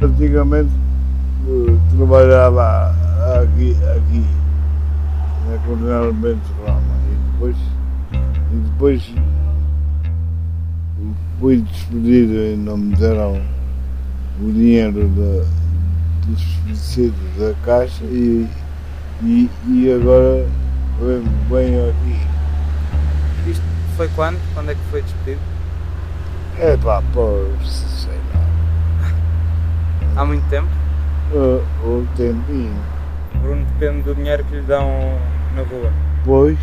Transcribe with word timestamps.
Antigamente 0.00 0.70
eh, 1.48 1.96
trabalhava 1.96 2.94
aqui, 3.40 3.76
aqui 3.96 4.24
na 5.48 5.58
Coronel 5.58 6.12
Bento 6.14 6.40
Rama 6.64 6.80
e 7.10 7.32
depois, 7.32 7.56
e 8.12 8.56
depois 8.70 9.14
fui 11.42 11.56
despedido 11.60 12.34
e 12.34 12.56
não 12.56 12.76
me 12.76 12.94
deram 12.94 13.40
o 14.40 14.52
dinheiro 14.52 15.08
da, 15.08 15.44
dos 16.26 16.40
subsídios 16.40 17.36
da 17.36 17.52
Caixa 17.64 18.04
e, 18.04 18.46
e, 19.22 19.50
e 19.68 19.92
agora 19.92 20.46
venho 21.50 21.90
aqui. 21.90 22.31
Foi 24.02 24.08
quando? 24.16 24.36
Quando 24.52 24.68
é 24.72 24.74
que 24.74 24.80
foi 24.90 25.00
despedido? 25.00 25.40
É 26.58 26.76
pá, 26.76 27.00
pois, 27.14 27.68
sei 27.68 28.10
lá, 28.34 28.40
Há 30.20 30.24
muito 30.24 30.44
tempo? 30.50 30.66
o, 31.32 31.62
o 31.86 32.06
tempinho. 32.16 32.74
Bruno 33.40 33.64
depende 33.78 34.02
do 34.02 34.12
dinheiro 34.16 34.42
que 34.42 34.56
lhe 34.56 34.62
dão 34.62 34.88
na 35.54 35.62
rua. 35.62 35.92
Pois, 36.24 36.58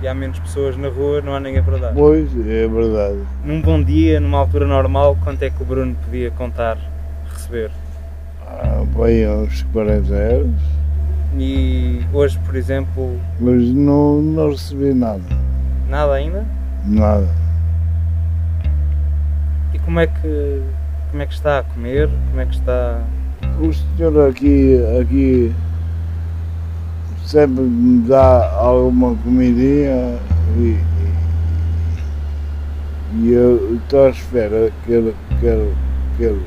E 0.00 0.06
há 0.06 0.14
menos 0.14 0.38
pessoas 0.38 0.76
na 0.76 0.86
rua, 0.88 1.20
não 1.20 1.34
há 1.34 1.40
ninguém 1.40 1.64
para 1.64 1.78
dar. 1.78 1.92
pois, 1.94 2.28
é 2.46 2.68
verdade. 2.68 3.18
Num 3.44 3.60
bom 3.60 3.82
dia, 3.82 4.20
numa 4.20 4.38
altura 4.38 4.68
normal, 4.68 5.16
quanto 5.24 5.42
é 5.42 5.50
que 5.50 5.60
o 5.60 5.66
Bruno 5.66 5.96
podia 6.04 6.30
contar 6.30 6.78
receber? 7.32 7.72
Ah, 8.46 8.84
Vai 8.94 9.26
uns 9.26 9.62
40 9.72 10.14
euros, 10.14 10.60
E 11.36 12.06
hoje, 12.12 12.38
por 12.46 12.54
exemplo, 12.54 13.18
mas 13.40 13.62
não, 13.74 14.22
não 14.22 14.50
recebi 14.50 14.94
nada, 14.94 15.20
nada 15.88 16.12
ainda? 16.12 16.44
nada. 16.84 17.28
E 19.72 19.78
como 19.80 20.00
é 20.00 20.06
que 20.06 20.62
como 21.10 21.22
é 21.22 21.26
que 21.26 21.34
está 21.34 21.60
a 21.60 21.62
comer? 21.62 22.08
Como 22.28 22.40
é 22.40 22.46
que 22.46 22.54
está? 22.54 23.00
O 23.60 23.72
senhor 23.72 24.28
aqui, 24.28 24.78
aqui 25.00 25.54
sempre 27.24 27.62
me 27.62 28.06
dá 28.06 28.50
alguma 28.52 29.14
comidinha 29.16 30.18
e, 30.56 30.78
e, 33.14 33.32
eu 33.32 33.76
estou 33.76 34.06
à 34.06 34.10
espera 34.10 34.70
que 34.84 34.92
ele, 34.92 35.14
que 35.40 35.46
ele, 35.46 35.74
que 36.16 36.22
ele, 36.22 36.46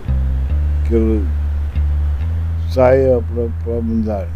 que 0.88 0.96
ele 0.96 1.28
saia 2.70 3.22
para, 3.34 3.48
para 3.64 3.82
me 3.82 4.04
dar. 4.04 4.28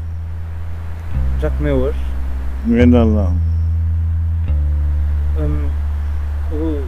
Já 1.40 1.50
comeu 1.52 1.78
hoje? 1.78 2.00
Ainda 2.68 3.06
não. 3.06 3.55
Hum, 5.38 5.70
o- 6.52 6.86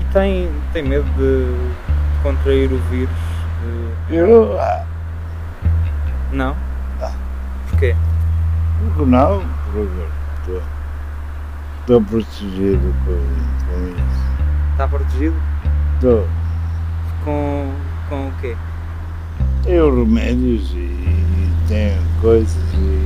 E 0.00 0.04
tem, 0.12 0.50
tem 0.72 0.82
medo 0.82 1.04
de 1.16 1.54
contrair 2.22 2.70
o 2.72 2.78
vírus? 2.90 3.14
de- 4.08 4.16
Eu, 4.16 4.58
ah, 4.60 4.84
Não? 6.32 6.56
Não. 7.00 7.12
Porquê? 7.70 7.94
porque 8.96 9.10
não, 9.10 9.42
porque 9.72 9.88
estou, 10.40 10.62
estou 11.80 12.02
protegido 12.02 12.94
com, 13.04 13.12
com 13.66 13.88
isso. 13.88 14.24
Está 14.72 14.88
protegido? 14.88 15.36
Estou. 15.94 16.28
Com, 17.24 17.72
com 18.08 18.28
o 18.28 18.32
quê? 18.40 18.56
Eu 19.66 20.04
remédios 20.04 20.70
e, 20.72 20.76
e 20.76 21.52
tenho 21.68 22.02
coisas 22.20 22.54
e 22.74 23.03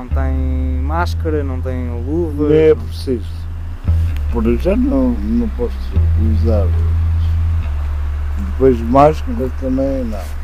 não 0.00 0.08
tem 0.08 0.34
máscara, 0.82 1.44
não 1.44 1.60
tem 1.60 1.90
luva? 2.04 2.48
Nem 2.48 2.70
é 2.70 2.74
preciso. 2.74 3.40
Por 4.32 4.44
já 4.58 4.74
não, 4.74 5.10
não 5.10 5.48
posso 5.50 5.76
usar. 6.32 6.66
Depois 8.52 8.80
máscara 8.80 9.50
também 9.60 10.04
não. 10.04 10.39